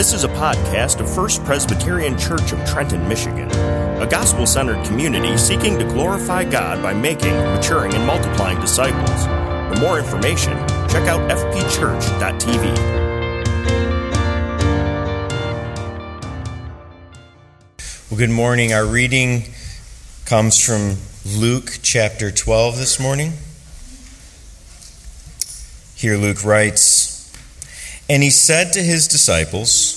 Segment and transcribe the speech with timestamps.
[0.00, 3.50] This is a podcast of First Presbyterian Church of Trenton, Michigan,
[4.00, 9.26] a gospel centered community seeking to glorify God by making, maturing, and multiplying disciples.
[9.26, 10.52] For more information,
[10.88, 12.76] check out fpchurch.tv.
[18.10, 18.72] Well, good morning.
[18.72, 19.42] Our reading
[20.24, 23.34] comes from Luke chapter 12 this morning.
[25.94, 27.09] Here Luke writes
[28.10, 29.96] And he said to his disciples,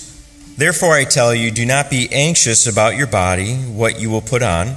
[0.56, 4.44] Therefore I tell you, do not be anxious about your body, what you will put
[4.44, 4.76] on.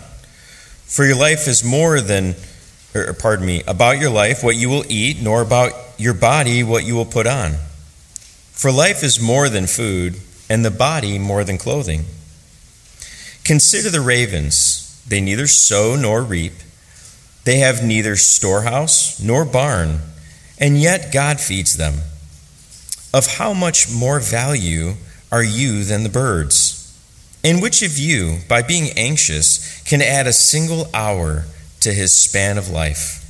[0.87, 2.35] For your life is more than,
[2.95, 6.87] or pardon me, about your life, what you will eat, nor about your body, what
[6.87, 7.57] you will put on.
[8.53, 10.17] For life is more than food,
[10.49, 12.07] and the body more than clothing.
[13.45, 15.05] Consider the ravens.
[15.07, 16.55] They neither sow nor reap,
[17.45, 20.01] they have neither storehouse nor barn
[20.59, 21.95] and yet God feeds them.
[23.13, 24.95] Of how much more value
[25.33, 26.83] are you than the birds?
[27.43, 31.45] And which of you, by being anxious, can add a single hour
[31.81, 33.23] to his span of life?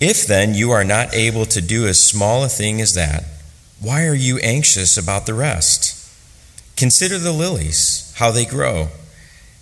[0.00, 3.24] If then you are not able to do as small a thing as that,
[3.80, 5.94] why are you anxious about the rest?
[6.76, 8.88] Consider the lilies, how they grow.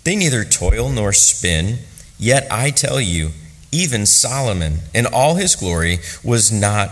[0.03, 1.79] They neither toil nor spin,
[2.19, 3.31] yet I tell you,
[3.71, 6.91] even Solomon, in all his glory, was not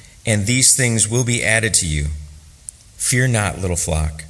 [0.31, 2.05] and these things will be added to you.
[2.95, 4.23] Fear not, little flock,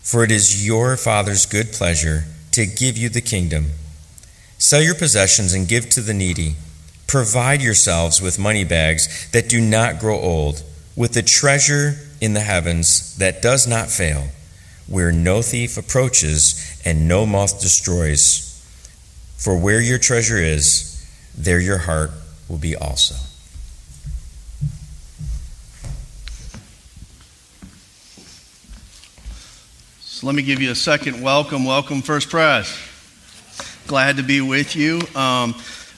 [0.00, 3.72] for it is your Father's good pleasure to give you the kingdom.
[4.56, 6.54] Sell your possessions and give to the needy.
[7.06, 10.62] Provide yourselves with money bags that do not grow old,
[10.96, 14.28] with the treasure in the heavens that does not fail,
[14.86, 18.50] where no thief approaches and no moth destroys.
[19.36, 21.06] For where your treasure is,
[21.36, 22.12] there your heart
[22.48, 23.33] will be also.
[30.24, 31.66] Let me give you a second welcome.
[31.66, 32.74] Welcome, First Pres.
[33.86, 35.02] Glad to be with you.
[35.14, 35.54] Um,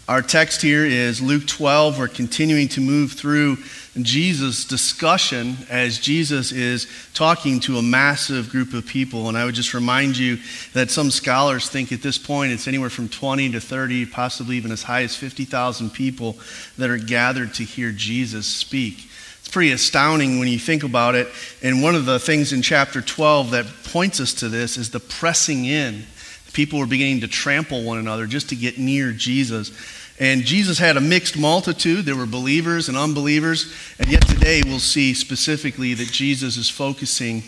[0.09, 1.97] our text here is Luke 12.
[1.97, 3.59] We're continuing to move through
[4.03, 9.29] Jesus' discussion as Jesus is talking to a massive group of people.
[9.29, 10.39] And I would just remind you
[10.73, 14.73] that some scholars think at this point it's anywhere from 20 to 30, possibly even
[14.73, 16.37] as high as 50,000 people
[16.79, 19.09] that are gathered to hear Jesus speak.
[19.57, 21.29] Pretty astounding when you think about it.
[21.63, 25.01] And one of the things in chapter 12 that points us to this is the
[25.01, 26.05] pressing in.
[26.53, 29.73] People were beginning to trample one another just to get near Jesus.
[30.21, 32.05] And Jesus had a mixed multitude.
[32.05, 33.75] There were believers and unbelievers.
[33.99, 37.43] And yet today we'll see specifically that Jesus is focusing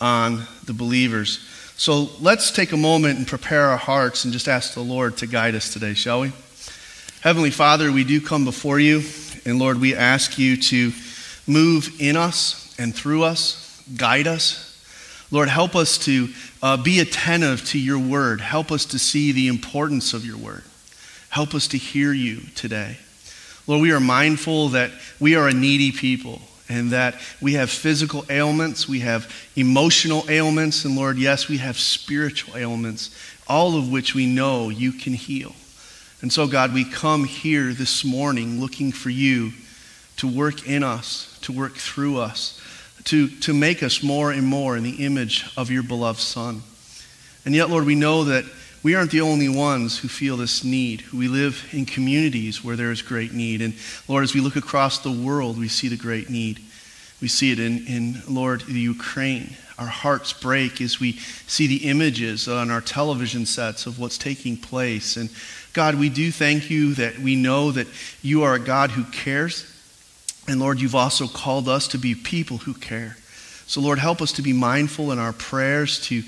[0.00, 1.44] on the believers.
[1.76, 5.26] So let's take a moment and prepare our hearts and just ask the Lord to
[5.26, 6.30] guide us today, shall we?
[7.22, 9.02] Heavenly Father, we do come before you.
[9.44, 10.92] And Lord, we ask you to
[11.48, 14.64] move in us and through us, guide us.
[15.30, 16.28] Lord, help us to
[16.62, 18.40] uh, be attentive to your word.
[18.40, 20.64] Help us to see the importance of your word.
[21.28, 22.96] Help us to hear you today.
[23.66, 28.24] Lord, we are mindful that we are a needy people and that we have physical
[28.28, 33.10] ailments, we have emotional ailments, and Lord, yes, we have spiritual ailments,
[33.46, 35.54] all of which we know you can heal.
[36.20, 39.52] And so, God, we come here this morning looking for you
[40.16, 42.60] to work in us, to work through us,
[43.04, 46.62] to, to make us more and more in the image of your beloved Son.
[47.44, 48.44] And yet, Lord, we know that
[48.82, 51.04] we aren't the only ones who feel this need.
[51.12, 53.60] We live in communities where there is great need.
[53.60, 53.74] And
[54.06, 56.60] Lord, as we look across the world, we see the great need.
[57.20, 59.56] We see it in, in Lord, the Ukraine.
[59.78, 61.12] Our hearts break as we
[61.46, 65.16] see the images on our television sets of what's taking place.
[65.16, 65.30] And
[65.72, 67.86] God, we do thank you that we know that
[68.22, 69.72] you are a God who cares.
[70.48, 73.16] And Lord, you've also called us to be people who care.
[73.66, 76.22] So, Lord, help us to be mindful in our prayers to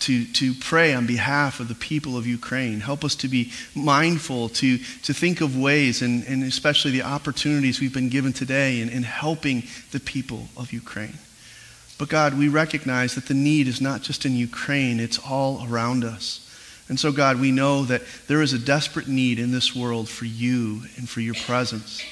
[0.00, 2.80] to, to pray on behalf of the people of Ukraine.
[2.80, 7.80] Help us to be mindful, to, to think of ways, and, and especially the opportunities
[7.80, 9.62] we've been given today in, in helping
[9.92, 11.18] the people of Ukraine.
[11.98, 16.04] But God, we recognize that the need is not just in Ukraine, it's all around
[16.04, 16.40] us.
[16.88, 20.26] And so, God, we know that there is a desperate need in this world for
[20.26, 22.02] you and for your presence.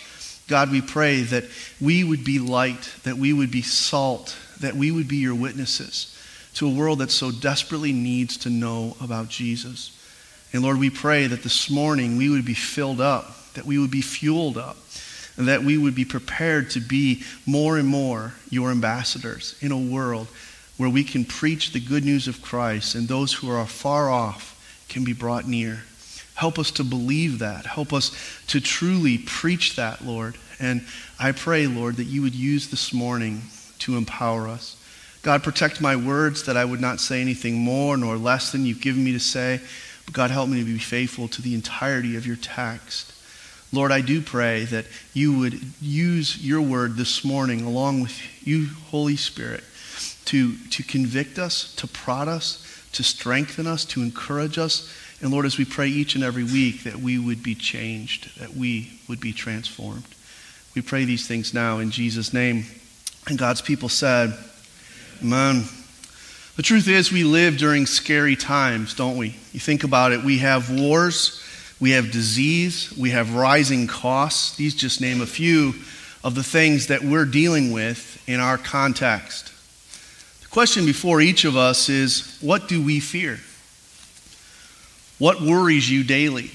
[0.49, 1.45] God, we pray that
[1.81, 6.19] we would be light, that we would be salt, that we would be your witnesses
[6.55, 9.99] to a world that so desperately needs to know about Jesus.
[10.53, 13.91] And Lord, we pray that this morning we would be filled up, that we would
[13.91, 14.77] be fueled up,
[15.37, 19.79] and that we would be prepared to be more and more your ambassadors in a
[19.79, 20.29] world
[20.77, 24.87] where we can preach the good news of Christ and those who are far off
[24.89, 25.85] can be brought near.
[26.43, 27.67] Help us to believe that.
[27.67, 28.11] Help us
[28.49, 30.35] to truly preach that, Lord.
[30.59, 30.85] And
[31.17, 33.43] I pray, Lord, that you would use this morning
[33.79, 34.77] to empower us.
[35.23, 38.81] God, protect my words that I would not say anything more nor less than you've
[38.81, 39.61] given me to say.
[40.05, 43.13] But God, help me to be faithful to the entirety of your text.
[43.73, 48.67] Lord, I do pray that you would use your word this morning along with you,
[48.91, 49.63] Holy Spirit,
[50.25, 54.93] to, to convict us, to prod us, to strengthen us, to encourage us.
[55.23, 58.55] And Lord, as we pray each and every week that we would be changed, that
[58.55, 60.05] we would be transformed.
[60.75, 62.67] We pray these things now in Jesus' name.
[63.29, 64.37] And God's people said,
[65.23, 65.63] Amen.
[66.57, 69.37] The truth is, we live during scary times, don't we?
[69.53, 70.25] You think about it.
[70.25, 71.41] We have wars,
[71.81, 74.57] we have disease, we have rising costs.
[74.57, 75.75] These just name a few
[76.25, 79.53] of the things that we're dealing with in our context.
[80.43, 83.39] The question before each of us is what do we fear?
[85.23, 86.51] What worries you daily?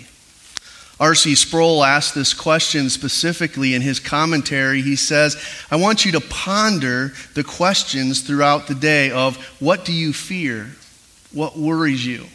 [0.99, 1.35] R.C.
[1.35, 4.81] Sproul asked this question specifically in his commentary.
[4.81, 5.41] He says,
[5.71, 10.71] I want you to ponder the questions throughout the day of what do you fear?
[11.31, 12.25] What worries you?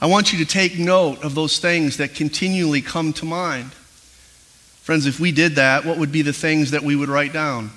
[0.00, 3.74] I want you to take note of those things that continually come to mind.
[4.84, 7.72] Friends, if we did that, what would be the things that we would write down?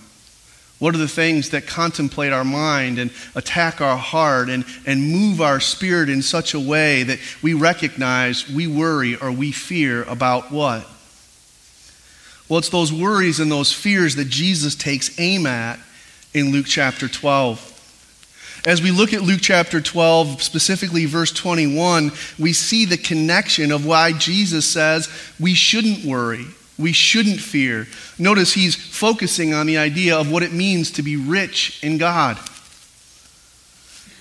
[0.79, 5.41] What are the things that contemplate our mind and attack our heart and, and move
[5.41, 10.51] our spirit in such a way that we recognize we worry or we fear about
[10.51, 10.87] what?
[12.47, 15.79] Well, it's those worries and those fears that Jesus takes aim at
[16.33, 17.73] in Luke chapter 12.
[18.65, 23.85] As we look at Luke chapter 12, specifically verse 21, we see the connection of
[23.85, 25.09] why Jesus says
[25.39, 26.45] we shouldn't worry
[26.77, 27.87] we shouldn't fear.
[28.19, 32.37] Notice he's focusing on the idea of what it means to be rich in God.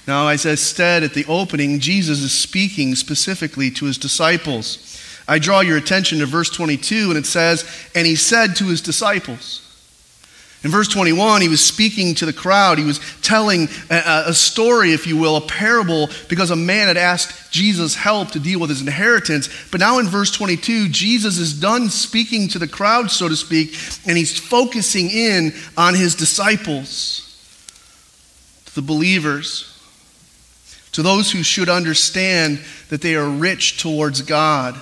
[0.06, 5.02] Now, as I said at the opening, Jesus is speaking specifically to his disciples.
[5.26, 8.80] I draw your attention to verse 22, and it says, And he said to his
[8.80, 9.65] disciples,
[10.66, 12.76] in verse 21, he was speaking to the crowd.
[12.76, 16.96] He was telling a, a, story, if you will, a parable, because a man had
[16.96, 19.48] asked Jesus help to deal with his inheritance.
[19.70, 23.78] But now in verse 22, Jesus is done speaking to the crowd, so to speak,
[24.08, 27.22] and he's focusing in on his disciples,
[28.74, 29.72] the believers,
[30.90, 32.58] to those who should understand
[32.88, 34.74] that they are rich towards God.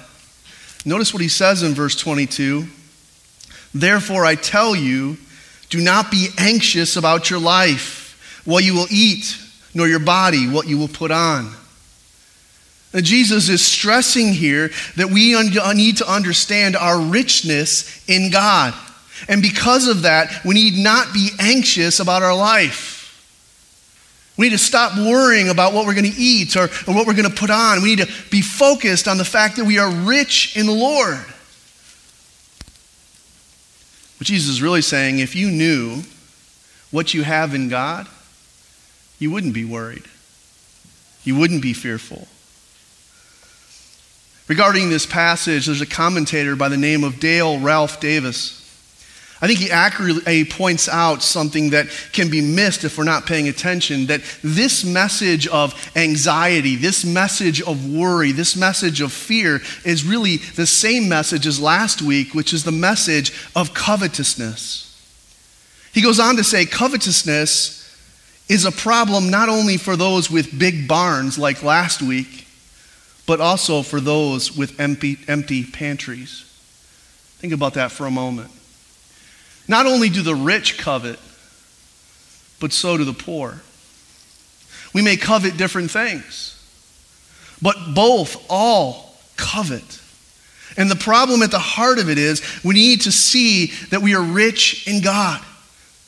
[0.86, 2.68] Notice what he says in verse 22
[3.74, 5.18] Therefore, I tell you,
[5.70, 9.38] do not be anxious about your life, what you will eat,
[9.74, 11.52] nor your body, what you will put on.
[12.92, 15.34] Now, Jesus is stressing here that we
[15.74, 18.72] need to understand our richness in God.
[19.28, 22.92] And because of that, we need not be anxious about our life.
[24.36, 27.14] We need to stop worrying about what we're going to eat or, or what we're
[27.14, 27.82] going to put on.
[27.82, 31.24] We need to be focused on the fact that we are rich in the Lord.
[34.24, 36.02] What Jesus is really saying, if you knew
[36.90, 38.08] what you have in God,
[39.18, 40.04] you wouldn't be worried.
[41.24, 42.26] You wouldn't be fearful.
[44.48, 48.63] Regarding this passage, there's a commentator by the name of Dale Ralph Davis.
[49.44, 53.26] I think he accurately eh, points out something that can be missed if we're not
[53.26, 59.60] paying attention that this message of anxiety, this message of worry, this message of fear
[59.84, 64.98] is really the same message as last week, which is the message of covetousness.
[65.92, 67.82] He goes on to say, covetousness
[68.48, 72.46] is a problem not only for those with big barns like last week,
[73.26, 76.50] but also for those with empty, empty pantries.
[77.40, 78.50] Think about that for a moment.
[79.66, 81.18] Not only do the rich covet,
[82.60, 83.60] but so do the poor.
[84.92, 86.58] We may covet different things,
[87.60, 90.00] but both all covet.
[90.76, 94.14] And the problem at the heart of it is we need to see that we
[94.14, 95.42] are rich in God.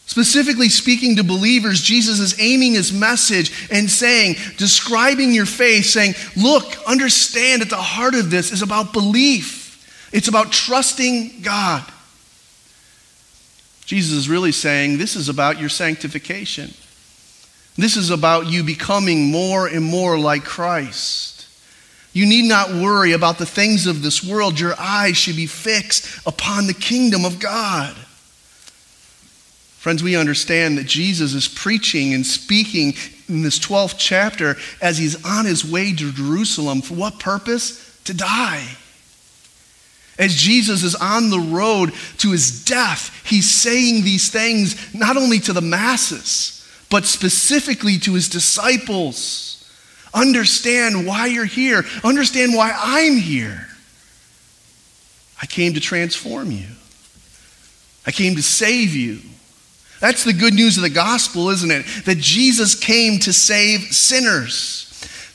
[0.07, 6.15] Specifically speaking to believers, Jesus is aiming his message and saying, describing your faith, saying,
[6.37, 11.85] Look, understand at the heart of this is about belief, it's about trusting God.
[13.87, 16.75] Jesus is really saying this is about your sanctification.
[17.77, 21.47] This is about you becoming more and more like Christ.
[22.13, 24.59] You need not worry about the things of this world.
[24.59, 27.95] Your eyes should be fixed upon the kingdom of God.
[29.77, 32.95] Friends, we understand that Jesus is preaching and speaking
[33.29, 36.81] in this 12th chapter as he's on his way to Jerusalem.
[36.83, 38.01] For what purpose?
[38.05, 38.67] To die.
[40.19, 45.39] As Jesus is on the road to his death, he's saying these things not only
[45.41, 49.53] to the masses, but specifically to his disciples.
[50.15, 53.67] Understand why you're here, understand why I'm here.
[55.43, 56.69] I came to transform you,
[58.07, 59.21] I came to save you.
[60.01, 61.87] That's the good news of the gospel, isn't it?
[62.05, 64.83] That Jesus came to save sinners.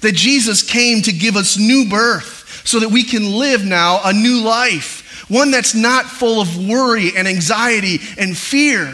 [0.02, 4.14] That Jesus came to give us new birth so that we can live now a
[4.14, 5.26] new life.
[5.30, 8.88] One that's not full of worry and anxiety and fear,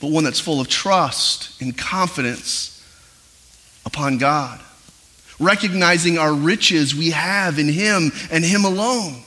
[0.00, 2.84] but one that's full of trust and confidence
[3.86, 4.60] upon God.
[5.40, 9.22] Recognizing our riches we have in Him and Him alone.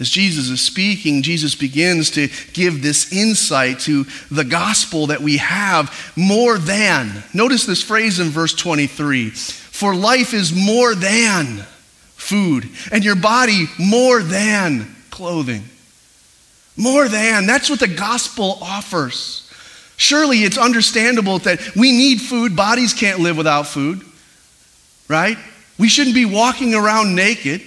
[0.00, 5.36] As Jesus is speaking, Jesus begins to give this insight to the gospel that we
[5.36, 7.22] have more than.
[7.34, 9.32] Notice this phrase in verse 23
[9.80, 11.64] For life is more than
[12.14, 15.64] food, and your body more than clothing.
[16.76, 17.46] More than.
[17.46, 19.50] That's what the gospel offers.
[19.96, 22.54] Surely it's understandable that we need food.
[22.54, 24.02] Bodies can't live without food,
[25.08, 25.38] right?
[25.78, 27.62] We shouldn't be walking around naked.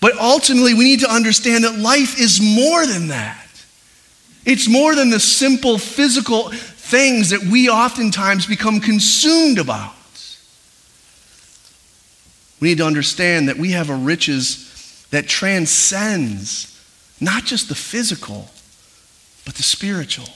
[0.00, 3.46] But ultimately, we need to understand that life is more than that.
[4.46, 9.92] It's more than the simple physical things that we oftentimes become consumed about.
[12.64, 16.82] We need to understand that we have a riches that transcends
[17.20, 18.48] not just the physical,
[19.44, 20.30] but the spiritual.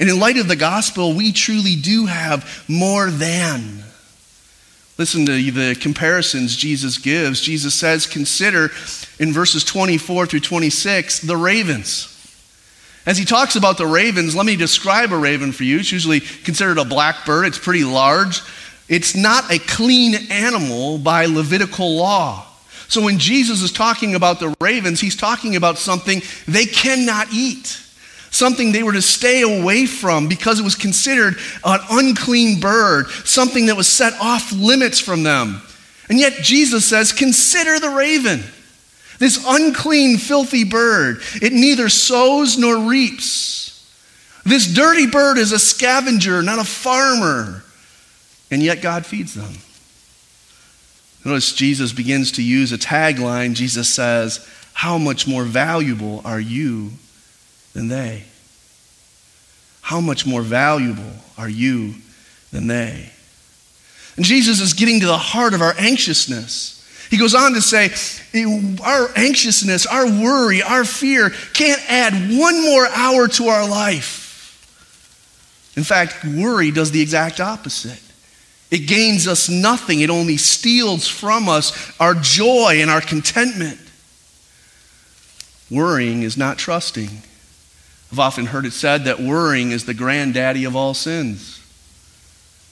[0.00, 3.84] And in light of the gospel, we truly do have more than.
[4.98, 7.40] Listen to the comparisons Jesus gives.
[7.40, 8.72] Jesus says, Consider
[9.20, 12.10] in verses 24 through 26 the ravens.
[13.06, 15.78] As he talks about the ravens, let me describe a raven for you.
[15.78, 18.40] It's usually considered a blackbird, it's pretty large.
[18.88, 22.46] It's not a clean animal by Levitical law.
[22.88, 27.80] So when Jesus is talking about the ravens, he's talking about something they cannot eat
[28.34, 33.66] something they were to stay away from because it was considered an unclean bird, something
[33.66, 35.62] that was set off limits from them.
[36.08, 38.42] And yet Jesus says, Consider the raven,
[39.18, 41.20] this unclean, filthy bird.
[41.40, 43.62] It neither sows nor reaps.
[44.44, 47.63] This dirty bird is a scavenger, not a farmer.
[48.54, 49.52] And yet God feeds them.
[51.24, 53.54] Notice Jesus begins to use a tagline.
[53.54, 56.92] Jesus says, How much more valuable are you
[57.72, 58.22] than they?
[59.80, 61.94] How much more valuable are you
[62.52, 63.10] than they?
[64.14, 66.80] And Jesus is getting to the heart of our anxiousness.
[67.10, 67.86] He goes on to say,
[68.84, 74.22] Our anxiousness, our worry, our fear can't add one more hour to our life.
[75.76, 78.00] In fact, worry does the exact opposite.
[78.70, 83.78] It gains us nothing, it only steals from us our joy and our contentment.
[85.70, 87.10] Worrying is not trusting.
[88.12, 91.60] I've often heard it said that worrying is the granddaddy of all sins.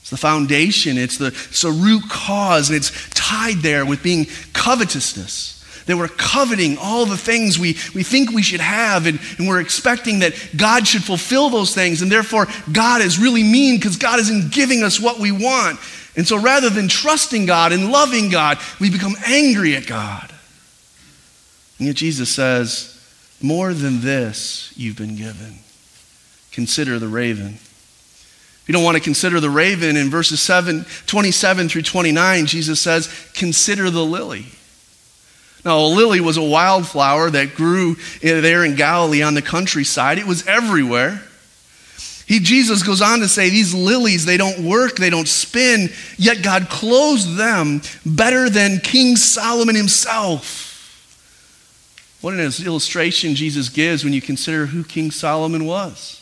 [0.00, 4.26] It's the foundation, it's the it's a root cause, and it's tied there with being
[4.52, 5.61] covetousness.
[5.86, 9.60] That we're coveting all the things we, we think we should have, and, and we're
[9.60, 14.18] expecting that God should fulfill those things, and therefore God is really mean because God
[14.20, 15.78] isn't giving us what we want.
[16.16, 20.32] And so rather than trusting God and loving God, we become angry at God.
[21.78, 22.92] And yet Jesus says,
[23.42, 25.58] more than this you've been given.
[26.52, 27.54] Consider the raven.
[27.54, 32.80] If you don't want to consider the raven, in verses 7, 27 through 29, Jesus
[32.80, 34.46] says, Consider the lily.
[35.64, 40.26] Now, a lily was a wildflower that grew there in Galilee on the countryside, it
[40.26, 41.22] was everywhere.
[42.26, 46.42] He, Jesus goes on to say, These lilies, they don't work, they don't spin, yet
[46.42, 50.70] God clothes them better than King Solomon himself.
[52.22, 56.20] What an illustration Jesus gives when you consider who King Solomon was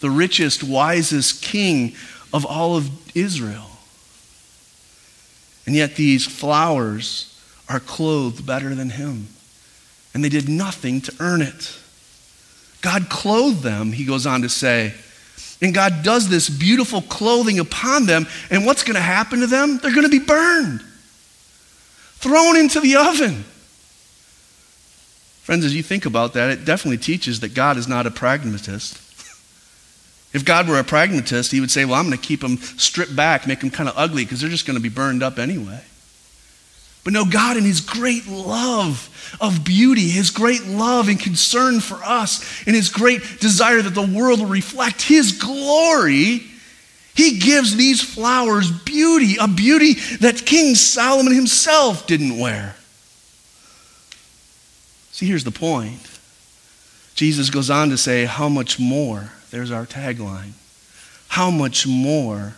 [0.00, 1.94] the richest, wisest king
[2.32, 3.70] of all of Israel.
[5.66, 7.27] And yet these flowers
[7.68, 9.28] are clothed better than him.
[10.14, 11.78] And they did nothing to earn it.
[12.80, 14.94] God clothed them, he goes on to say.
[15.60, 18.26] And God does this beautiful clothing upon them.
[18.50, 19.78] And what's going to happen to them?
[19.78, 20.82] They're going to be burned,
[22.16, 23.44] thrown into the oven.
[25.42, 29.04] Friends, as you think about that, it definitely teaches that God is not a pragmatist.
[30.30, 33.16] If God were a pragmatist, he would say, Well, I'm going to keep them stripped
[33.16, 35.82] back, make them kind of ugly because they're just going to be burned up anyway.
[37.04, 41.96] But no, God, in His great love of beauty, His great love and concern for
[42.04, 46.42] us, and His great desire that the world will reflect His glory,
[47.14, 52.76] He gives these flowers beauty, a beauty that King Solomon himself didn't wear.
[55.12, 56.00] See, here's the point.
[57.14, 59.32] Jesus goes on to say, How much more?
[59.50, 60.52] There's our tagline.
[61.28, 62.54] How much more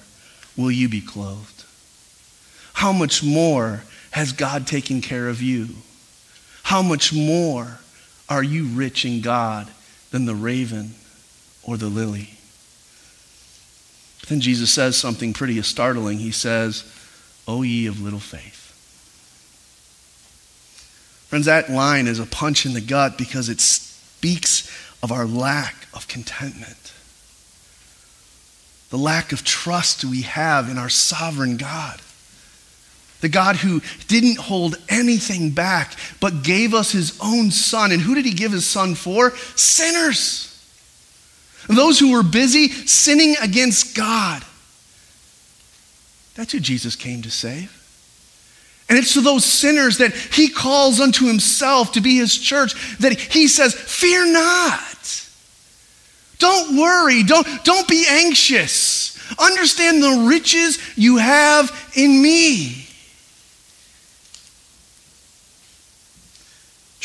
[0.56, 1.64] will you be clothed?
[2.74, 5.68] How much more has God taken care of you?
[6.64, 7.78] How much more
[8.28, 9.68] are you rich in God
[10.10, 10.94] than the raven
[11.62, 12.30] or the lily?
[14.20, 16.18] But then Jesus says something pretty startling.
[16.18, 16.84] He says,
[17.48, 18.58] O ye of little faith.
[21.28, 24.68] Friends, that line is a punch in the gut because it speaks
[25.02, 26.92] of our lack of contentment,
[28.90, 32.00] the lack of trust we have in our sovereign God.
[33.20, 37.92] The God who didn't hold anything back, but gave us his own son.
[37.92, 39.32] And who did he give his son for?
[39.56, 40.46] Sinners.
[41.68, 44.42] Those who were busy sinning against God.
[46.34, 47.76] That's who Jesus came to save.
[48.88, 53.12] And it's to those sinners that he calls unto himself to be his church that
[53.12, 55.28] he says, Fear not.
[56.38, 57.22] Don't worry.
[57.22, 59.16] Don't, don't be anxious.
[59.38, 62.88] Understand the riches you have in me.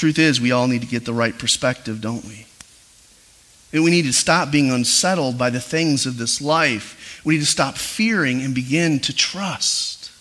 [0.05, 2.45] Truth is, we all need to get the right perspective, don't we?
[3.74, 7.24] And we need to stop being unsettled by the things of this life.
[7.25, 10.12] We need to stop fearing and begin to trust.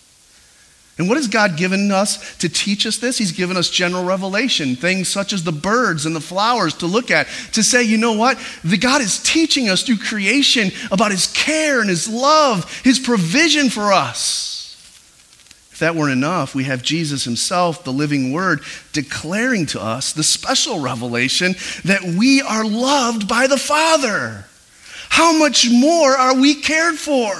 [0.97, 3.19] And what has God given us to teach us this?
[3.19, 7.11] He's given us general revelation, things such as the birds and the flowers to look
[7.11, 8.39] at, to say, you know what?
[8.63, 13.69] The God is teaching us through creation about his care and his love, his provision
[13.69, 14.44] for us.
[15.75, 18.61] If that weren't enough, we have Jesus himself, the living word,
[18.93, 24.45] declaring to us the special revelation that we are loved by the Father.
[25.09, 27.33] How much more are we cared for?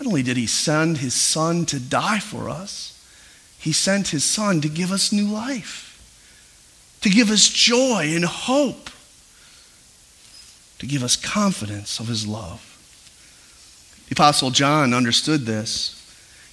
[0.00, 2.98] Not only did he send his son to die for us,
[3.58, 6.00] he sent his son to give us new life,
[7.02, 8.88] to give us joy and hope,
[10.78, 12.62] to give us confidence of his love.
[14.08, 15.95] The Apostle John understood this.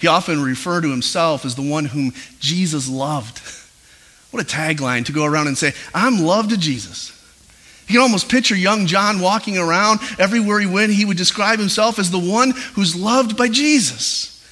[0.03, 3.39] He often referred to himself as the one whom Jesus loved.
[4.31, 7.11] What a tagline to go around and say, I'm loved to Jesus.
[7.87, 10.91] You can almost picture young John walking around everywhere he went.
[10.91, 14.43] He would describe himself as the one who's loved by Jesus.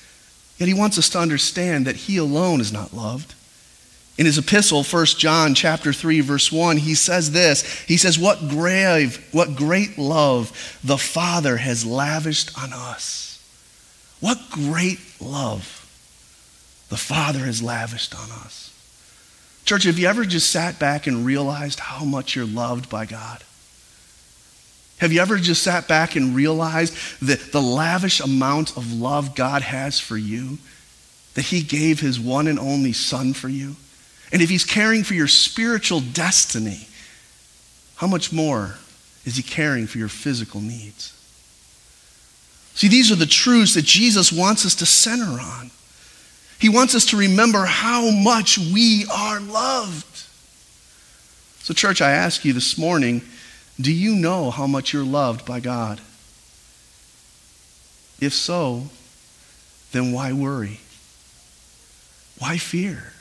[0.59, 3.33] Yet he wants us to understand that he alone is not loved.
[4.19, 7.63] In his epistle, 1 John chapter 3 verse 1, he says this.
[7.87, 13.30] He says, "What grave, what great love the Father has lavished on us."
[14.21, 15.81] What great love
[16.91, 18.67] the Father has lavished on us.
[19.63, 23.43] Church, have you ever just sat back and realized how much you're loved by God?
[24.97, 29.61] Have you ever just sat back and realized the, the lavish amount of love God
[29.61, 30.57] has for you?
[31.35, 33.77] That He gave His one and only Son for you?
[34.33, 36.89] And if He's caring for your spiritual destiny,
[37.95, 38.75] how much more
[39.25, 41.17] is He caring for your physical needs?
[42.73, 45.71] See, these are the truths that Jesus wants us to center on.
[46.59, 50.05] He wants us to remember how much we are loved.
[51.63, 53.21] So, church, I ask you this morning
[53.79, 55.99] do you know how much you're loved by God?
[58.19, 58.83] If so,
[59.91, 60.79] then why worry?
[62.37, 63.13] Why fear?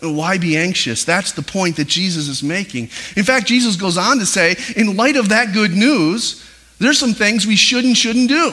[0.00, 1.04] Why be anxious?
[1.04, 2.90] That's the point that Jesus is making.
[3.16, 6.44] In fact, Jesus goes on to say, in light of that good news,
[6.78, 8.52] there's some things we should and shouldn't do.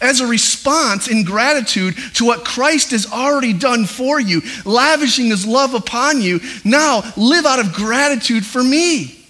[0.00, 5.46] As a response in gratitude to what Christ has already done for you, lavishing his
[5.46, 9.26] love upon you, now live out of gratitude for me.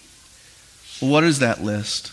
[1.01, 2.13] Well, what is that list?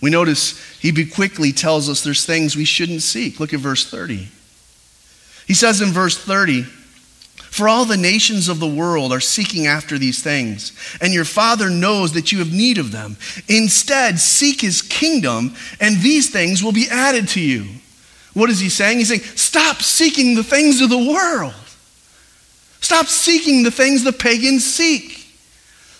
[0.00, 3.40] We notice he quickly tells us there's things we shouldn't seek.
[3.40, 4.28] Look at verse 30.
[5.46, 6.66] He says in verse 30,
[7.50, 11.70] for all the nations of the world are seeking after these things, and your Father
[11.70, 13.16] knows that you have need of them.
[13.48, 17.66] Instead, seek his kingdom, and these things will be added to you.
[18.34, 18.98] What is he saying?
[18.98, 21.54] He's saying, stop seeking the things of the world.
[22.80, 25.26] Stop seeking the things the pagans seek.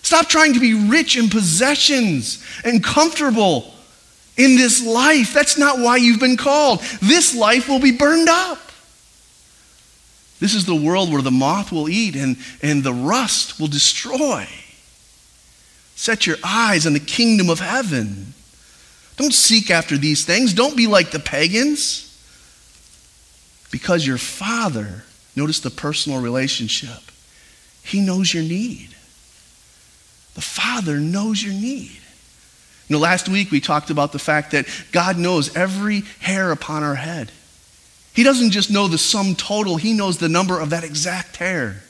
[0.01, 3.73] Stop trying to be rich in possessions and comfortable
[4.37, 5.33] in this life.
[5.33, 6.79] That's not why you've been called.
[7.01, 8.68] This life will be burned up.
[10.39, 14.47] This is the world where the moth will eat and, and the rust will destroy.
[15.95, 18.33] Set your eyes on the kingdom of heaven.
[19.17, 20.53] Don't seek after these things.
[20.53, 22.05] Don't be like the pagans.
[23.69, 25.03] Because your Father,
[25.35, 27.11] notice the personal relationship,
[27.83, 28.89] He knows your need.
[30.35, 31.99] The Father knows your need.
[32.87, 36.81] You know, last week we talked about the fact that God knows every hair upon
[36.81, 37.29] our head.
[38.13, 41.83] He doesn't just know the sum total, He knows the number of that exact hair.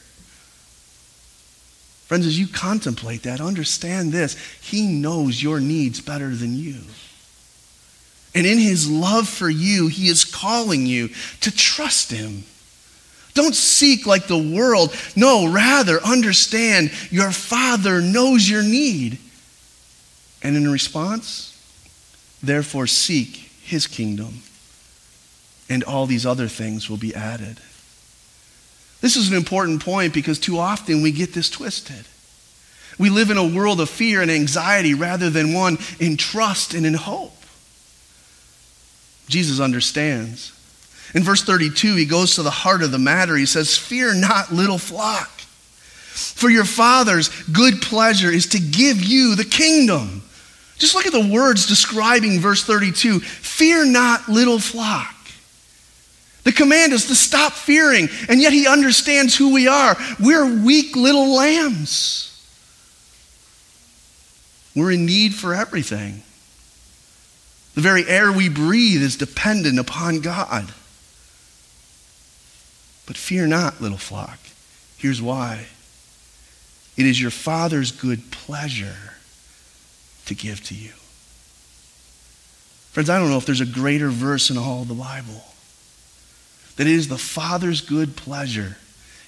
[2.05, 6.79] Friends, as you contemplate that, understand this He knows your needs better than you.
[8.33, 11.09] And in His love for you, He is calling you
[11.41, 12.43] to trust Him.
[13.35, 14.93] Don't seek like the world.
[15.15, 19.17] No, rather understand your Father knows your need.
[20.41, 21.55] And in response,
[22.41, 24.41] therefore seek His kingdom,
[25.69, 27.59] and all these other things will be added.
[29.01, 32.05] This is an important point because too often we get this twisted.
[32.97, 36.85] We live in a world of fear and anxiety rather than one in trust and
[36.85, 37.33] in hope.
[39.27, 40.51] Jesus understands.
[41.15, 43.37] In verse 32, he goes to the heart of the matter.
[43.37, 49.35] He says, Fear not, little flock, for your Father's good pleasure is to give you
[49.35, 50.23] the kingdom.
[50.77, 55.15] Just look at the words describing verse 32 Fear not, little flock.
[56.43, 59.97] The command is to stop fearing, and yet he understands who we are.
[60.19, 62.25] We're weak little lambs.
[64.75, 66.23] We're in need for everything.
[67.75, 70.73] The very air we breathe is dependent upon God.
[73.05, 74.39] But fear not, little flock.
[74.97, 75.67] Here's why
[76.97, 79.13] it is your Father's good pleasure
[80.25, 80.91] to give to you.
[82.91, 85.43] Friends, I don't know if there's a greater verse in all the Bible
[86.79, 88.77] that it is the Father's good pleasure,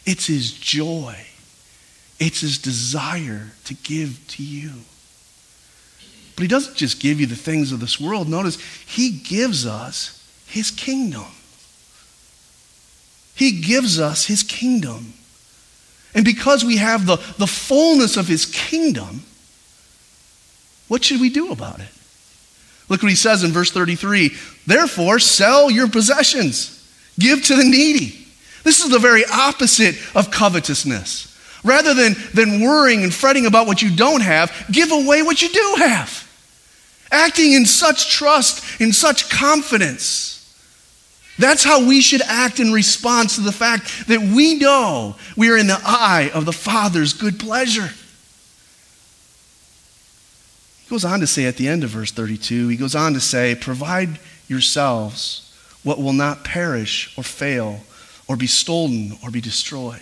[0.06, 1.18] it's His joy,
[2.18, 4.72] it's His desire to give to you.
[6.38, 8.30] But He doesn't just give you the things of this world.
[8.30, 11.26] Notice, He gives us His kingdom.
[13.36, 15.14] He gives us His kingdom.
[16.16, 19.24] And because we have the, the fullness of His kingdom,
[20.88, 21.90] what should we do about it?
[22.88, 26.78] Look what he says in verse 33 Therefore, sell your possessions
[27.19, 28.28] Give to the needy.
[28.63, 31.28] This is the very opposite of covetousness.
[31.63, 35.50] Rather than, than worrying and fretting about what you don't have, give away what you
[35.50, 36.28] do have.
[37.12, 40.32] Acting in such trust, in such confidence.
[41.38, 45.58] That's how we should act in response to the fact that we know we are
[45.58, 47.89] in the eye of the Father's good pleasure.
[50.84, 53.19] He goes on to say at the end of verse 32, he goes on to
[53.19, 55.51] say, Provide yourselves
[55.84, 57.80] what will not perish or fail
[58.28, 60.02] or be stolen or be destroyed.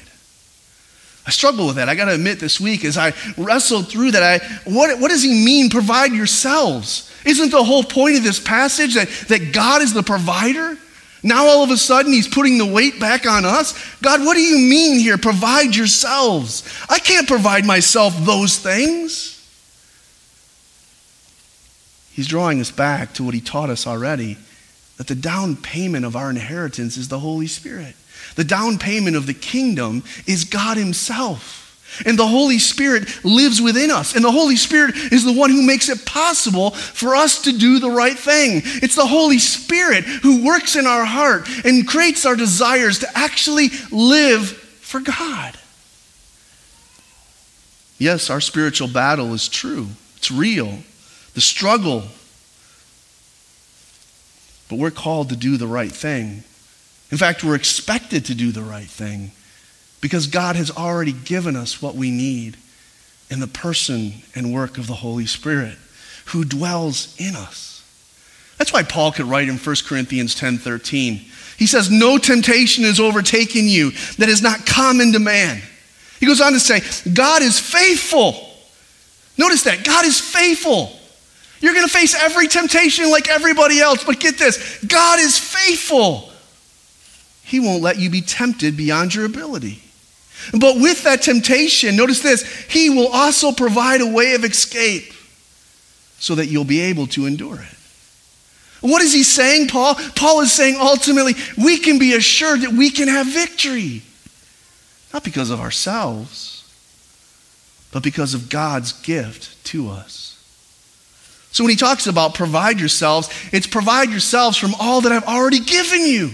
[1.26, 1.90] I struggle with that.
[1.90, 4.40] I got to admit this week as I wrestled through that, I,
[4.70, 7.12] what, what does he mean, provide yourselves?
[7.26, 10.78] Isn't the whole point of this passage that, that God is the provider?
[11.22, 13.74] Now all of a sudden he's putting the weight back on us?
[14.02, 15.18] God, what do you mean here?
[15.18, 16.64] Provide yourselves.
[16.90, 19.36] I can't provide myself those things.
[22.12, 24.38] He's drawing us back to what he taught us already
[25.00, 27.96] that the down payment of our inheritance is the Holy Spirit.
[28.36, 31.56] The down payment of the kingdom is God Himself.
[32.06, 34.14] And the Holy Spirit lives within us.
[34.14, 37.80] And the Holy Spirit is the one who makes it possible for us to do
[37.80, 38.62] the right thing.
[38.66, 43.70] It's the Holy Spirit who works in our heart and creates our desires to actually
[43.92, 45.58] live for God.
[47.98, 50.80] Yes, our spiritual battle is true, it's real.
[51.36, 52.04] The struggle
[54.70, 56.44] but we're called to do the right thing.
[57.12, 59.32] In fact, we're expected to do the right thing
[60.00, 62.56] because God has already given us what we need
[63.30, 65.78] in the person and work of the Holy Spirit
[66.26, 67.84] who dwells in us.
[68.58, 71.26] That's why Paul could write in 1 Corinthians 10:13.
[71.58, 75.62] He says, "No temptation has overtaken you that is not common to man."
[76.20, 78.46] He goes on to say, "God is faithful."
[79.38, 79.84] Notice that.
[79.84, 80.99] God is faithful.
[81.62, 86.30] You're going to face every temptation like everybody else, but get this God is faithful.
[87.44, 89.82] He won't let you be tempted beyond your ability.
[90.58, 95.14] But with that temptation, notice this, He will also provide a way of escape
[96.20, 97.76] so that you'll be able to endure it.
[98.82, 99.96] What is he saying, Paul?
[100.16, 104.04] Paul is saying ultimately, we can be assured that we can have victory.
[105.14, 106.72] Not because of ourselves,
[107.92, 110.29] but because of God's gift to us.
[111.52, 115.60] So when he talks about provide yourselves, it's provide yourselves from all that I've already
[115.60, 116.32] given you.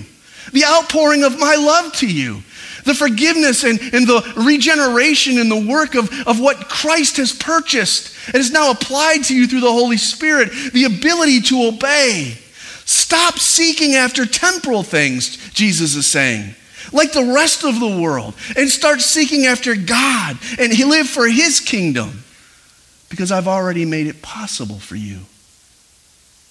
[0.51, 2.43] The outpouring of my love to you.
[2.83, 8.15] The forgiveness and, and the regeneration and the work of, of what Christ has purchased
[8.27, 10.51] and is now applied to you through the Holy Spirit.
[10.71, 12.37] The ability to obey.
[12.85, 16.53] Stop seeking after temporal things, Jesus is saying,
[16.91, 21.59] like the rest of the world, and start seeking after God and live for His
[21.59, 22.24] kingdom
[23.15, 25.19] because I've already made it possible for you.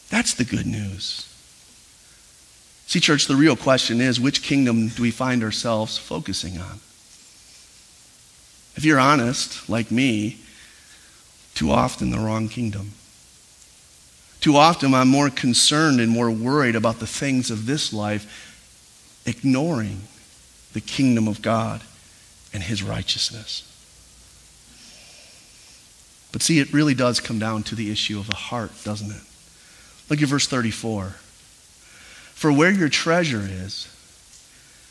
[0.08, 1.28] That's the good news.
[2.86, 6.80] See, church, the real question is which kingdom do we find ourselves focusing on?
[8.76, 10.38] If you're honest, like me,
[11.54, 12.92] too often the wrong kingdom.
[14.40, 20.00] Too often I'm more concerned and more worried about the things of this life, ignoring
[20.72, 21.82] the kingdom of God
[22.54, 23.70] and his righteousness.
[26.34, 29.22] But see, it really does come down to the issue of the heart, doesn't it?
[30.10, 31.14] Look at verse 34.
[32.34, 33.88] For where your treasure is,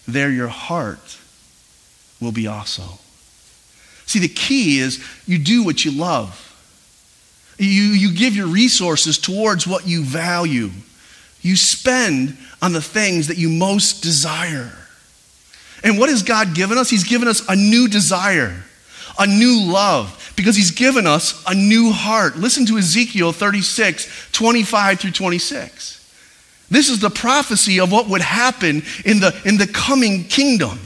[0.07, 1.19] there your heart
[2.21, 2.83] will be also.
[4.05, 6.39] See, the key is you do what you love.
[7.57, 10.69] You, you give your resources towards what you value.
[11.41, 14.71] You spend on the things that you most desire.
[15.83, 16.89] And what has God given us?
[16.89, 18.63] He's given us a new desire,
[19.19, 22.35] a new love because he's given us a new heart.
[22.35, 25.99] Listen to Ezekiel 36, 25 through 26.
[26.69, 30.79] This is the prophecy of what would happen in the, in the coming kingdom.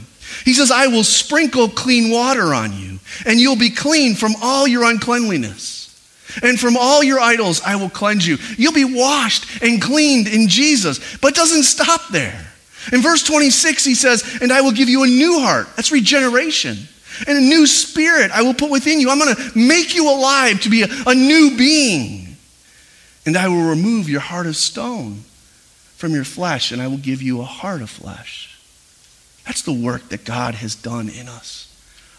[0.44, 4.68] He says, I will sprinkle clean water on you, and you'll be clean from all
[4.68, 5.76] your uncleanliness.
[6.44, 8.38] And from all your idols, I will cleanse you.
[8.58, 11.18] You'll be washed and cleaned in Jesus.
[11.18, 12.46] But doesn't stop there.
[12.92, 15.68] In verse 26, he says, And I will give you a new heart.
[15.76, 16.78] That's regeneration
[17.28, 19.10] and a new spirit I will put within you.
[19.10, 22.36] I'm going to make you alive to be a, a new being.
[23.26, 25.24] And I will remove your heart of stone
[25.96, 28.58] from your flesh, and I will give you a heart of flesh.
[29.46, 31.64] That's the work that God has done in us.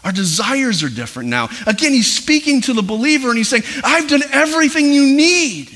[0.03, 1.49] Our desires are different now.
[1.67, 5.75] Again, he's speaking to the believer and he's saying, I've done everything you need.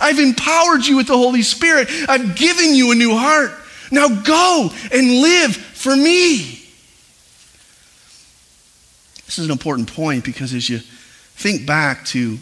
[0.00, 1.88] I've empowered you with the Holy Spirit.
[2.08, 3.52] I've given you a new heart.
[3.90, 6.61] Now go and live for me.
[9.32, 12.36] This is an important point because as you think back to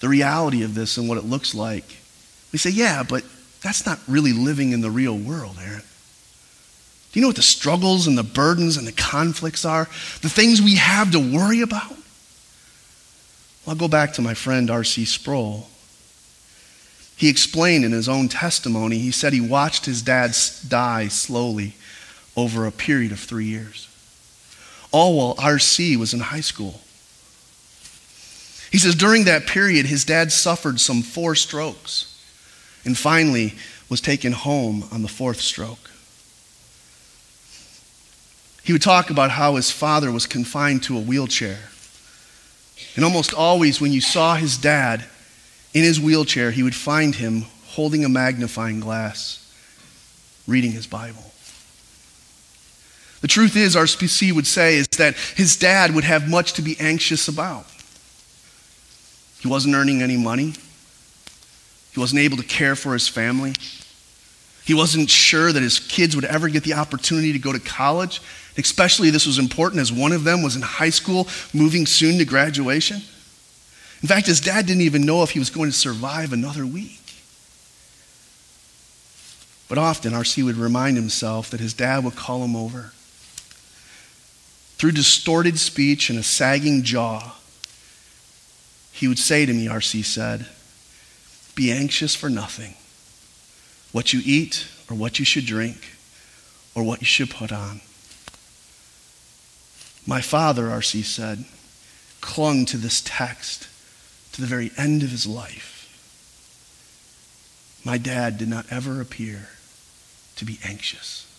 [0.00, 1.84] the reality of this and what it looks like,
[2.50, 3.24] we say, yeah, but
[3.62, 5.82] that's not really living in the real world, Aaron.
[7.12, 9.84] Do you know what the struggles and the burdens and the conflicts are?
[10.22, 11.90] The things we have to worry about?
[11.90, 11.98] Well,
[13.68, 15.04] I'll go back to my friend R.C.
[15.04, 15.68] Sproul.
[17.18, 20.34] He explained in his own testimony, he said he watched his dad
[20.66, 21.74] die slowly
[22.34, 23.88] over a period of three years
[24.92, 26.80] all while RC was in high school.
[28.70, 32.06] He says during that period, his dad suffered some four strokes
[32.84, 33.54] and finally
[33.88, 35.90] was taken home on the fourth stroke.
[38.62, 41.58] He would talk about how his father was confined to a wheelchair.
[42.94, 45.04] And almost always, when you saw his dad
[45.74, 49.52] in his wheelchair, he would find him holding a magnifying glass,
[50.46, 51.29] reading his Bible.
[53.20, 56.76] The truth is, RC would say, is that his dad would have much to be
[56.80, 57.66] anxious about.
[59.40, 60.54] He wasn't earning any money.
[61.92, 63.52] He wasn't able to care for his family.
[64.64, 68.22] He wasn't sure that his kids would ever get the opportunity to go to college.
[68.56, 72.24] Especially, this was important as one of them was in high school, moving soon to
[72.24, 73.02] graduation.
[74.02, 77.00] In fact, his dad didn't even know if he was going to survive another week.
[79.68, 82.92] But often, RC would remind himself that his dad would call him over
[84.80, 87.36] through distorted speech and a sagging jaw,
[88.92, 90.00] he would say to me, R.C.
[90.00, 90.46] said,
[91.54, 92.72] Be anxious for nothing.
[93.92, 95.96] What you eat, or what you should drink,
[96.74, 97.82] or what you should put on.
[100.06, 101.02] My father, R.C.
[101.02, 101.44] said,
[102.22, 103.68] clung to this text
[104.32, 105.76] to the very end of his life.
[107.84, 109.50] My dad did not ever appear
[110.36, 111.29] to be anxious.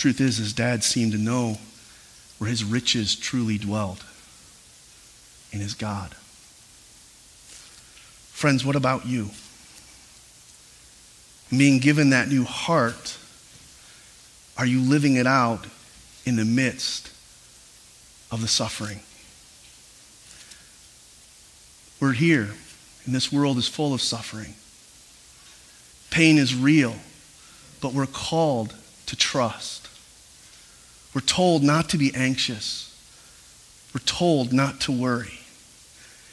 [0.00, 1.58] Truth is, his dad seemed to know
[2.38, 4.02] where his riches truly dwelled
[5.52, 6.14] in his God.
[8.32, 9.28] Friends, what about you?
[11.54, 13.18] Being given that new heart,
[14.56, 15.66] are you living it out
[16.24, 17.12] in the midst
[18.30, 19.00] of the suffering?
[22.00, 22.48] We're here,
[23.04, 24.54] and this world is full of suffering.
[26.10, 26.94] Pain is real,
[27.82, 29.79] but we're called to trust.
[31.14, 32.86] We're told not to be anxious.
[33.94, 35.40] We're told not to worry.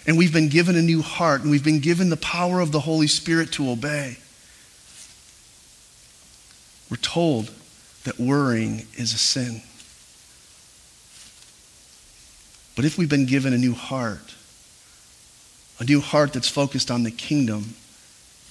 [0.05, 2.79] And we've been given a new heart, and we've been given the power of the
[2.79, 4.17] Holy Spirit to obey.
[6.89, 7.51] We're told
[8.03, 9.61] that worrying is a sin.
[12.75, 14.35] But if we've been given a new heart,
[15.79, 17.73] a new heart that's focused on the kingdom,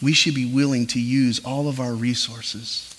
[0.03, 2.96] we should be willing to use all of our resources,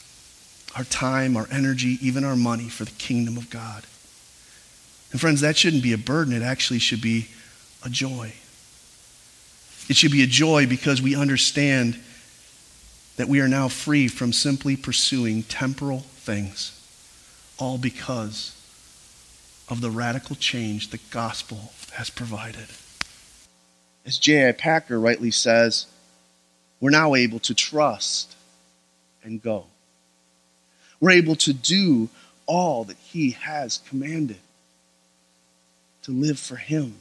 [0.78, 3.84] our time, our energy, even our money for the kingdom of God.
[5.12, 6.34] And friends, that shouldn't be a burden.
[6.34, 7.30] It actually should be
[7.84, 8.34] a joy.
[9.90, 12.00] It should be a joy because we understand
[13.16, 16.80] that we are now free from simply pursuing temporal things,
[17.58, 18.54] all because
[19.70, 22.68] of the radical change the gospel has provided.
[24.06, 24.52] As J.I.
[24.52, 25.88] Packer rightly says,
[26.80, 28.36] we're now able to trust
[29.24, 29.66] and go.
[31.00, 32.10] We're able to do
[32.46, 34.40] all that he has commanded,
[36.04, 36.96] to live for him.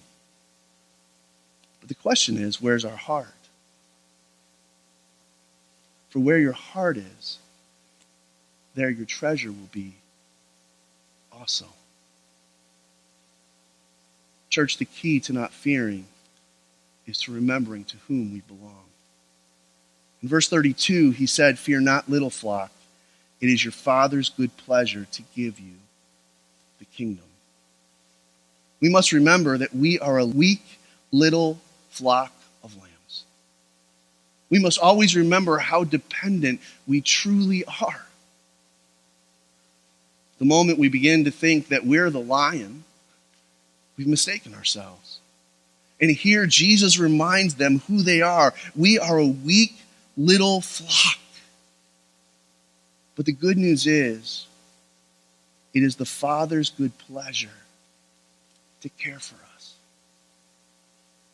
[1.81, 3.29] But the question is where's our heart?
[6.11, 7.39] For where your heart is,
[8.75, 9.95] there your treasure will be
[11.33, 11.67] also.
[14.51, 16.07] Church, the key to not fearing
[17.07, 18.85] is to remembering to whom we belong.
[20.23, 22.73] In verse 32, he said, Fear not, little flock.
[23.41, 25.75] It is your Father's good pleasure to give you
[26.79, 27.25] the kingdom.
[28.81, 30.79] We must remember that we are a weak
[31.13, 31.59] little
[31.91, 33.25] flock of lambs.
[34.49, 38.07] We must always remember how dependent we truly are.
[40.39, 42.85] The moment we begin to think that we're the lion,
[43.97, 45.19] we've mistaken ourselves.
[46.01, 48.53] And here Jesus reminds them who they are.
[48.75, 49.79] We are a weak
[50.17, 51.19] little flock.
[53.17, 54.47] But the good news is,
[55.75, 57.49] it is the Father's good pleasure
[58.83, 59.75] to care for us.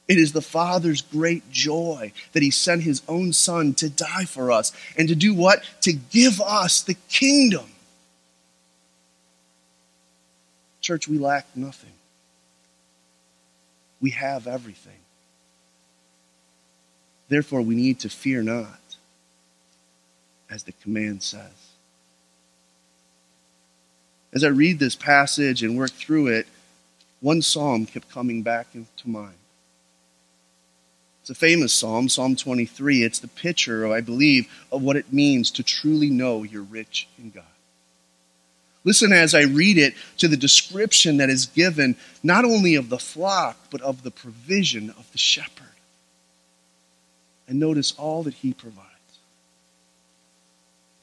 [0.08, 4.50] It is the Father's great joy that He sent His own Son to die for
[4.50, 5.62] us and to do what?
[5.82, 7.66] To give us the kingdom.
[10.80, 11.92] Church, we lack nothing.
[14.00, 14.98] We have everything.
[17.28, 18.80] Therefore, we need to fear not,
[20.50, 21.62] as the command says.
[24.32, 26.46] As I read this passage and work through it,
[27.20, 29.34] one psalm kept coming back into mind.
[31.20, 33.04] It's a famous psalm, Psalm 23.
[33.04, 37.30] It's the picture, I believe, of what it means to truly know you're rich in
[37.30, 37.44] God.
[38.84, 42.98] Listen as I read it to the description that is given not only of the
[42.98, 45.66] flock, but of the provision of the shepherd.
[47.46, 48.88] And notice all that he provides.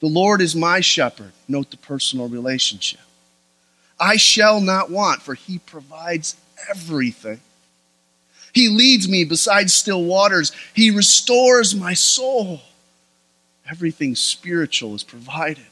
[0.00, 1.32] The Lord is my shepherd.
[1.48, 3.00] Note the personal relationship.
[4.00, 6.36] I shall not want, for he provides
[6.70, 7.40] everything.
[8.52, 10.52] He leads me beside still waters.
[10.74, 12.62] He restores my soul.
[13.70, 15.66] Everything spiritual is provided.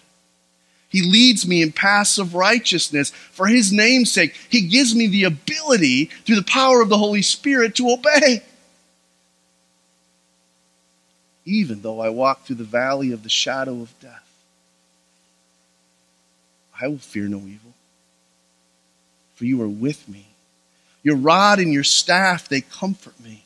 [0.89, 4.35] He leads me in paths of righteousness for his name's sake.
[4.49, 8.43] He gives me the ability through the power of the Holy Spirit to obey.
[11.45, 14.29] Even though I walk through the valley of the shadow of death,
[16.81, 17.75] I will fear no evil,
[19.39, 20.27] for you are with me.
[21.05, 23.45] Your rod and your staff, they comfort me.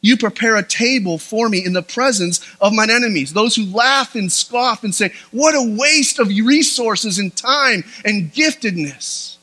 [0.00, 4.16] You prepare a table for me in the presence of mine enemies, those who laugh
[4.16, 9.36] and scoff and say, What a waste of resources and time and giftedness.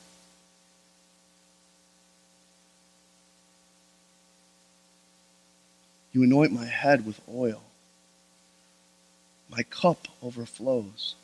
[6.12, 7.63] You anoint my head with oil,
[9.49, 11.15] my cup overflows.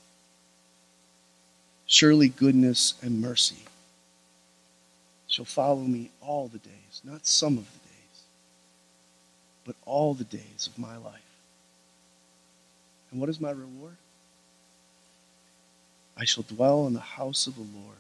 [1.85, 3.65] Surely goodness and mercy
[5.29, 8.23] shall follow me all the days, not some of the days,
[9.63, 11.21] but all the days of my life.
[13.11, 13.95] And what is my reward?
[16.17, 17.95] I shall dwell in the house of the Lord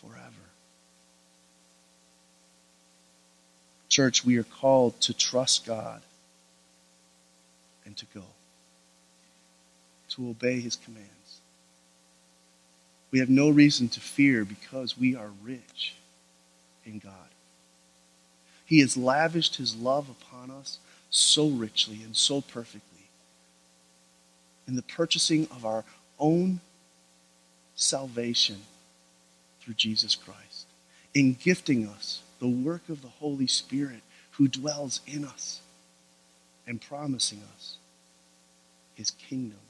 [0.00, 0.30] forever.
[3.88, 6.02] Church, we are called to trust God
[7.86, 8.22] and to go,
[10.10, 11.08] to obey his commands.
[13.14, 15.94] We have no reason to fear because we are rich
[16.84, 17.12] in God.
[18.66, 20.80] He has lavished his love upon us
[21.10, 23.06] so richly and so perfectly
[24.66, 25.84] in the purchasing of our
[26.18, 26.58] own
[27.76, 28.62] salvation
[29.60, 30.66] through Jesus Christ,
[31.14, 35.60] in gifting us the work of the Holy Spirit who dwells in us
[36.66, 37.76] and promising us
[38.96, 39.60] his kingdom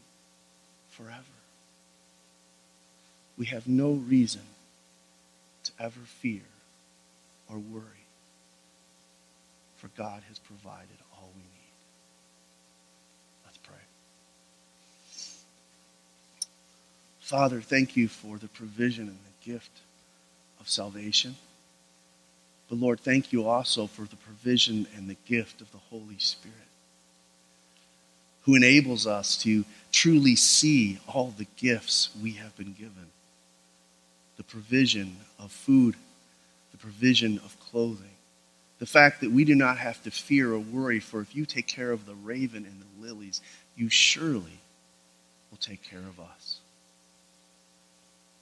[0.89, 1.34] forever.
[3.37, 4.43] We have no reason
[5.64, 6.43] to ever fear
[7.51, 8.05] or worry
[9.85, 11.74] for God has provided all we need.
[13.45, 13.76] Let's pray.
[17.20, 19.80] Father, thank you for the provision and the gift
[20.59, 21.37] of salvation.
[22.70, 26.57] But Lord, thank you also for the provision and the gift of the Holy Spirit,
[28.45, 33.11] who enables us to truly see all the gifts we have been given
[34.37, 35.95] the provision of food,
[36.72, 38.11] the provision of clothing,
[38.78, 41.66] the fact that we do not have to fear or worry, for if you take
[41.66, 43.41] care of the raven and the lilies,
[43.76, 44.61] you surely
[45.51, 46.59] will take care of us.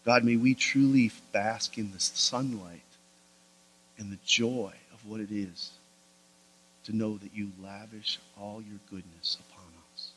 [0.04, 2.80] God, may we truly bask in the sunlight
[3.98, 5.70] and the joy of what it is
[6.84, 10.10] to know that you lavish all your goodness upon us.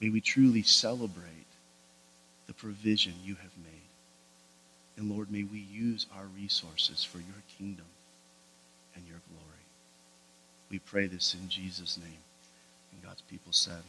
[0.00, 1.46] May we truly celebrate
[2.46, 3.88] the provision you have made.
[4.96, 7.86] And Lord, may we use our resources for your kingdom
[8.94, 9.64] and your glory.
[10.70, 12.18] We pray this in Jesus' name.
[12.92, 13.82] And God's people said,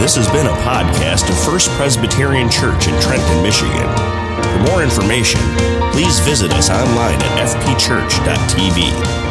[0.00, 3.88] This has been a podcast of First Presbyterian Church in Trenton, Michigan.
[4.42, 5.40] For more information,
[5.92, 9.21] please visit us online at fpchurch.tv.